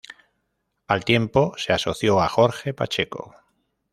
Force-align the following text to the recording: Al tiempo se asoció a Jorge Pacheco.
Al 0.87 1.05
tiempo 1.05 1.53
se 1.57 1.73
asoció 1.73 2.21
a 2.21 2.27
Jorge 2.27 2.73
Pacheco. 2.73 3.35